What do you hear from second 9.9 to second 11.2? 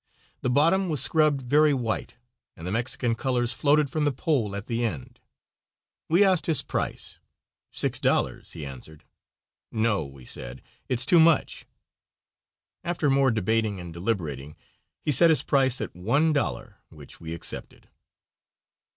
we said; "it's too